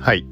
[0.00, 0.24] はい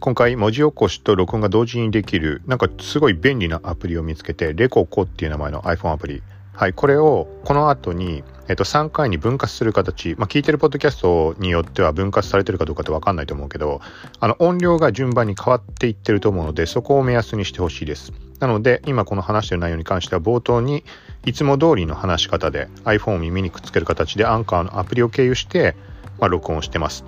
[0.00, 13.80] 今回文字起こしと録音が同時にできるなんかすごい便利なアプリを見つけてレココっていう名前の iPhone アプリはいこれをこの後にえっと、3回に分割する形、まあ、聞いてるポッドキャストによっては分割されてるかどうかって分かんないと思うけど、
[14.18, 18.12] あの、音量が順番に変わっていってると思うので、そこを目安にしてほしいです。
[18.40, 20.82] なので、今この話してる内容に関しては冒頭に、
[21.24, 25.76] いつも通りの話し方で iPhone を耳にくっつける形でアンカーのアプリを経由して、
[26.18, 27.04] まあ、録音してます。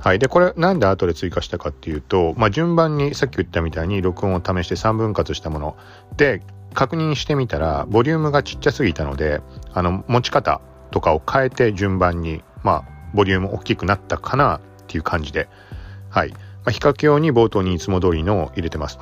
[0.00, 0.18] はい。
[0.18, 5.76] で、これなんで後で追加したかっていうと、まあ、順番にさっき言ったみたいに録音を試して3分割したもの
[6.16, 6.42] で、
[6.74, 9.40] 確認してみたら、ボリュームがちっちゃすぎたので、
[9.72, 15.48] あの、持ち方とかを変えて順番に、まあ、ボリューム大きくなったかなっていう感じで、
[16.10, 16.30] はい。
[16.30, 18.98] まあ、比較用に冒頭にいつも通りのを入れてます。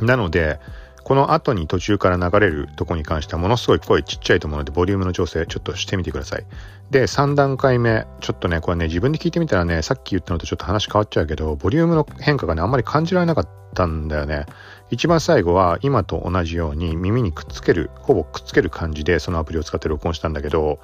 [0.00, 0.60] なので、
[1.04, 6.46] この後に途中から流れるとこに関してはものすごい声ちっちゃいと思うのでボリュームの調整ちょっとしてみてください。
[6.90, 14.46] で、3段階目、ちょっとね、これね、自分で聞いてみたらね、さっき言ったのとちょっと話変わっちゃうけど、ボリュームの変化がね、あんまり感じられなかったんだよね。
[14.90, 20.78] 一番最後は今と同じように耳にくっつける、ほぼくっつける感じでそのアプリを使って録音したんだけど、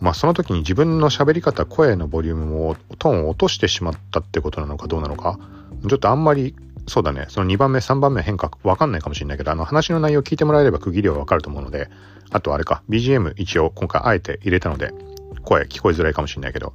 [0.00, 5.38] まあその時に自分の喋り方、声のボリュームを、トーンを落としてしまったってことなのかどうなのか、
[5.88, 6.54] ちょっとあんまり
[6.88, 11.90] そうだね、その2番目、3番目変化わかんないかもしれないけど、あの話の内容を聞いてもらえれば区切りはわかると思うので、
[12.30, 14.92] あとあれか、BGM 一応今回あえて入れたので、
[15.42, 16.74] 声聞こえづらいかもしれないけど、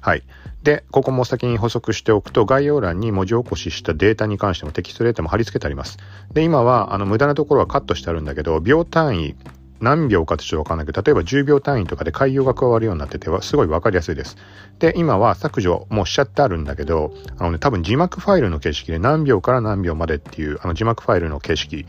[0.00, 0.22] はい。
[0.62, 5.98] で、ここも先に補足しておくと、概要欄に文字起こししたデータに関してもテキストデータも貼り付けてあります。
[6.32, 9.36] で、今は、あの、無駄なところはカットしてあるんだけど、秒単位、
[9.82, 14.36] 何秒かってちょっとわかんないけど、例えば10秒単位とかで海洋が加わるようになってて、すごいわかりやすいです。
[14.78, 21.86] で、今は削除もうしちゃってあるんだけど、あのね、多分字幕ファイルの形式で何秒から何秒までっていう、あの字幕ファイルの形式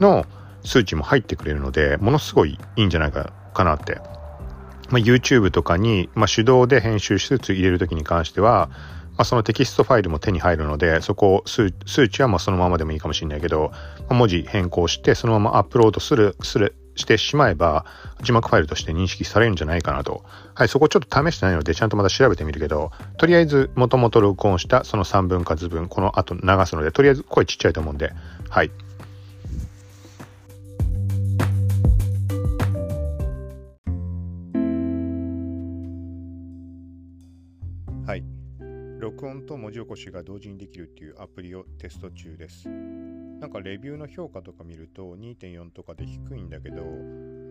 [0.00, 0.24] の
[0.64, 4.00] 数値も入ってくれるので、ものすごいいいんじゃないかかなって。
[4.88, 8.70] まあ、YouTube とかに、まあ、手動で編集しつつ入れるときに関しては、
[9.16, 11.72] まあ、そのテキストファイルも手に入るので、そこを数
[12.08, 13.72] 値はまそのままでもいいかもしれないけど、
[14.08, 17.84] ま、文字変更してそのままアップロードする、する、してしまえば、
[18.22, 20.24] 字幕ファイルとして認識されるんじゃないかなと。
[20.54, 28.12] はい、そこちょっと試してないので、ちゃんとまた調べてみるけど、とりあえず、もともと録音したその3分割分、この後流すので、とりあえず声ちっちゃいと思うんで、
[28.48, 28.70] はい。
[38.06, 38.24] はい。
[39.00, 42.68] 録音と文字起こしが同時にできるっていうアプリをテスト中です。
[43.40, 46.82] なんかレビューの評価とか見ると2.4とかで低いんだけど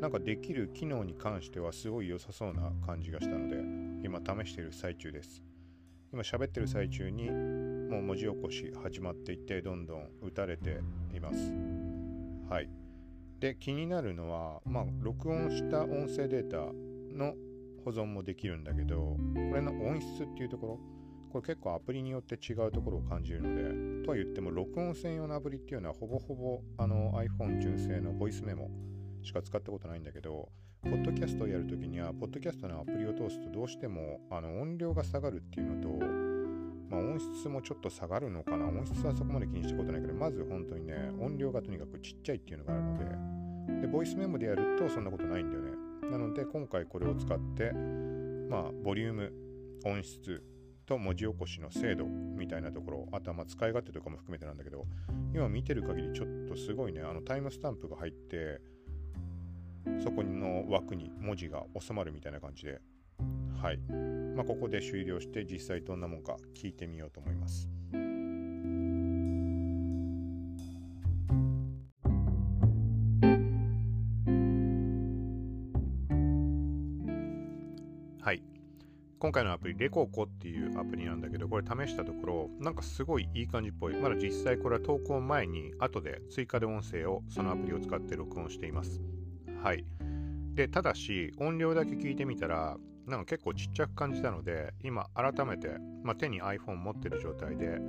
[0.01, 3.57] なんかできる機能に関してはすごい良さそうな感じがしたので
[4.03, 5.43] 今試している最中です。
[6.11, 10.79] 今喋ってる最中にもう文字起こし始まっていてどんどん打たれて
[11.13, 11.51] います。
[12.49, 12.69] はい。
[13.39, 16.57] で気になるのはまあ録音した音声データ
[17.15, 17.35] の
[17.83, 20.79] 保存もできるんだけどこれの音質っていうところ
[21.31, 23.55] これ結構アプリによって違うところを感じるの
[24.01, 28.69] で、とは言っても録音専用のアプリっていうのはほぼほぼあの iPhone 純正のボイスメモ
[29.21, 30.49] しか使ったことないんだけど、
[30.83, 35.89] ポッドキャストをやるときには、ポッドキャストのアプリを通すとどうしてもあの音量が下がるっていうのと、
[36.89, 38.67] まあ、音質もちょっと下がるのかな。
[38.67, 42.97] 音質はそこまで気にしたことないけど、まず本当にね、音量がとにかくちっちゃいっていうのがあるの
[43.79, 45.71] で、で、ボイスメモでやるとそんなことないんだよね。
[46.11, 47.71] なので、今回これを使って、
[48.47, 49.33] まあ、ボリューム、
[49.83, 50.43] 音質、
[50.85, 54.85] と文字起こしの精度みたいなところ、あとはま使い勝手とかも含めてなんだけど、
[55.33, 58.61] 今見てる限りちょっとすごいね、あのタイムスタンプが入って、
[60.03, 62.81] そこの枠に文字が収まるみたいな感じで、
[63.61, 63.77] はい。
[64.35, 67.74] まあ、ここで終了して実際どんなもんか聞いてみようと思います。
[79.17, 83.95] 今回のアプリ、レココっていうアプリなんだけど、これ試したところ、なんかすごいいい感じっぽい。
[83.95, 89.01] まだ実際これは投稿前に、後で追加で音声をそのアプリを使って録音しています。
[89.63, 89.85] はい。
[90.53, 92.77] で、ただし、音量だけ聞いてみたら、
[93.07, 95.69] なんか結構ちっちゃく感じたので、今改めて、
[96.03, 97.79] まあ、手に iPhone 持ってる状態で、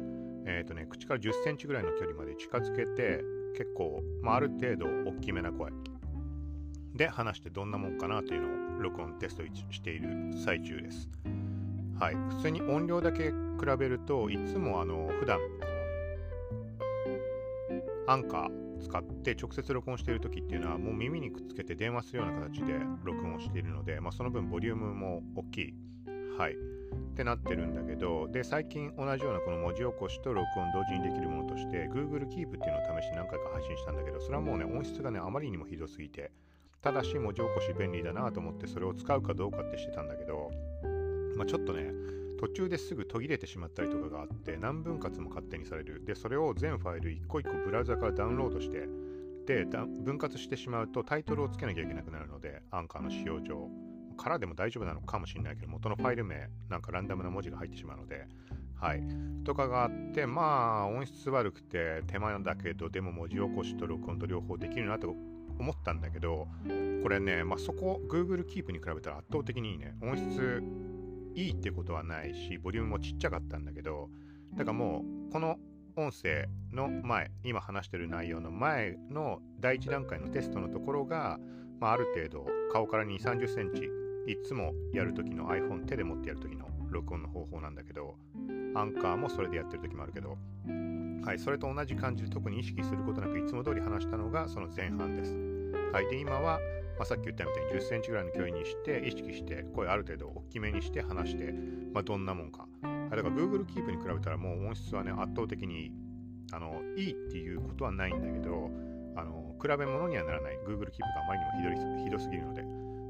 [0.47, 3.23] えっ、ー、とね、口から10センチぐらいの距離まで近づけて、
[3.57, 5.73] 結構、まあ、ある程度大きめな声
[6.97, 10.09] で話してどんなもんかなというのを録音テストしている
[10.45, 11.09] 最中です。
[11.99, 12.15] はい。
[12.15, 13.33] 普通に音量だけ比
[13.79, 15.39] べるといつもあの普段
[18.07, 25.75] アンカー使って直接録音している時っていうのはもう耳にくっつけて電話するような形で録音しているので、まあ、その分ボリュームも大きい。
[26.39, 26.53] はい。
[26.53, 26.57] っ
[27.17, 36.31] てなってるんだけど、で、最近同じようなこの文字起こしと録音同時にできるものとして Google Keep っていうのを試して何回か配信したんだけど、それはもうね、音質がね、あまりにもひどすぎて、
[36.87, 40.53] ただし文字起こし便利だなと思ってそれを使うかどうかってしてたんだけど、
[41.37, 41.91] まあ、ちょっとね、
[42.39, 46.05] 途中ですぐ途切れてしまったりとかがあって何分割も勝手にされる。
[46.05, 48.87] でそれを全ファイル一個一個ブラウザからダウンロードして
[49.47, 53.69] で分割してしまうとタイトルをつけなきゃいけなくなるのでアンカーの使用上。
[54.17, 58.29] からでも大丈夫なのかもしれないけど元のファイル名なんかランダムな文字が入ってしまうので。
[58.77, 59.03] はい。
[59.45, 65.17] とかがあってまあ音質悪くて手間だけどでも文字起こしと録音と両方できるなと
[65.59, 66.49] 思ったんだけど
[67.03, 69.95] これね、まあ、そこ Google Keep に比べたら圧倒的にいいね。
[70.03, 70.63] 音質
[71.35, 74.09] いいってことはないしボリュームもちっちゃかったんだけど
[74.55, 75.59] だからもうこの
[75.95, 81.39] 音声の前今話してる内容の前の第一段階のテストのところが、
[81.79, 83.85] まあ、ある程度顔から2 3 0センチ
[84.31, 88.17] いつもやるときの iPhone 手で持ってやるときの録音の方法なんだけど
[88.75, 90.39] アンカーもそれでやってるときもあるけど
[91.25, 95.46] はいそれと同じ感じで特に意識することなくいつも通り話したのがその前半です。
[95.93, 96.09] はい。
[96.09, 96.61] で今は
[96.99, 101.53] まあ、さっき言ったみたいに10センチぐらいの距離にして意識して声ある程度大きめにして話して、
[101.93, 102.67] まあ、どんなもんか。
[103.11, 105.93] だから Google Keep に比べたらもう音質はね圧倒的に
[106.53, 108.71] あのいいっていうことはないんだけど
[109.17, 110.59] あの比べ物にはならない。
[110.67, 112.65] Google Keep があまりにもひどすぎるので。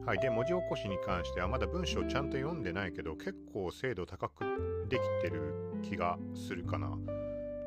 [0.06, 4.44] はい、で文字起こしに関してはまだ文章ちゃんと読んでないけど結構精度高く
[4.88, 5.52] できてる
[5.82, 6.96] 気がするかな。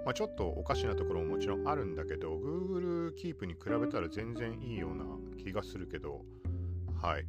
[0.10, 5.06] まあ、ちょっとおかしなところももちろんあるんだけど Google Keep に比べたら全然いいような
[5.38, 6.26] 気がするけど
[7.00, 7.28] はい。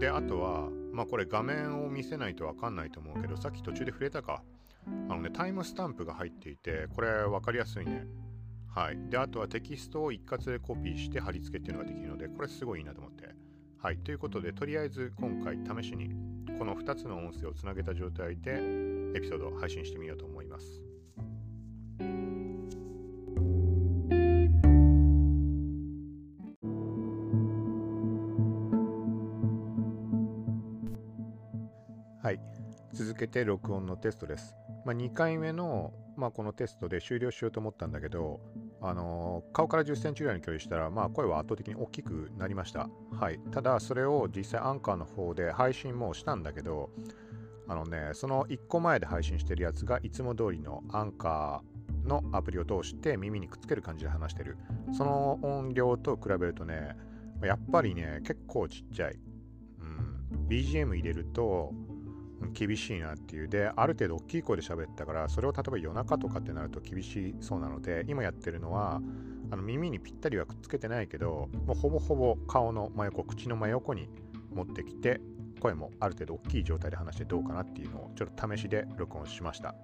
[0.00, 4.42] であとはまあこれ画面を見せないとわかんないと思うけどさっき途中で触れたか
[4.86, 8.06] あのねタイムスタンプが入っていてこれ分かりやすいね。
[8.74, 8.98] はい。
[9.10, 13.28] であとはテキストを一括でコピーして貼り付けっていうのができるのでこれすごいいいなと思って。
[13.80, 16.10] はい、ということで、とりあえず今回試しに
[16.58, 18.54] この2つの音声をつなげた状態で
[19.14, 20.37] エピソードを配信してみようと思います。
[32.98, 34.56] 続けて録音のテストです。
[34.84, 38.40] まあ、2回目の、まあ、このテストで終了しようと思ったんだけど、
[38.80, 42.90] あのー、顔から10センチぐらいの距離したら、まあ、声は圧倒的に大きくなりました。
[43.12, 43.38] はい。
[43.52, 46.90] ただ、それを実際アンカーの方で配信もしたんだけど、
[47.68, 54.56] あのね、その1個前で配信してるやつがいつも通りのアンカーのアプリを通して耳にくっつける感じで話してる。
[54.92, 56.96] その音量と比べるとね、
[57.44, 59.20] やっぱりね、結構ちっちゃい。
[59.78, 60.48] うん。
[60.48, 61.72] BGM 入れると、
[62.52, 63.48] 厳しいなっていう。
[63.48, 69.00] である程度大きい声で喋ったからそれを例えば夜中とかってなると厳しそうなので今やってるのは
[69.50, 74.08] あの耳にぴったりはくっつけてないけどもうほぼほぼ顔の真横口の真横に
[74.52, 75.20] 持ってきて
[75.60, 79.74] 声もある程度大きい状態で話してどうかなっていうのをちょっと試しで録音しました。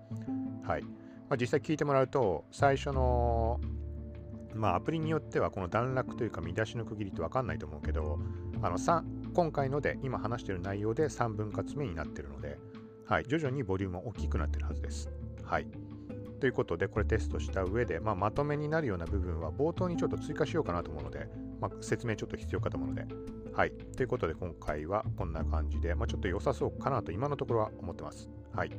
[0.62, 0.88] はい、ま
[1.30, 3.60] あ、実際聞いてもらうと最初の
[4.54, 8.18] まあアプリによってはこの段落というか見出しの区切りって分かんないと思うけど
[8.62, 8.78] あの
[9.34, 12.56] 今回ので今話している内容で3分割目になっているので、
[13.04, 15.10] はい、徐々にボリュームは大きくなっているはずです。
[15.42, 15.66] はい。
[16.38, 21.26] ということで、これテストした上で、まあ、まとめになるような部分は冒頭にちょっと追加しようかなと思うので、
[21.60, 23.06] まあ、説明ちょっと必要かと思うので、
[23.52, 23.72] はい。
[23.96, 28.28] ということで、今回はこんな感じで、まあ、ちょっと良さそうかなと今のところは思ってます。
[28.52, 28.70] はい。